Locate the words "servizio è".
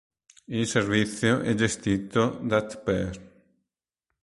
0.65-1.53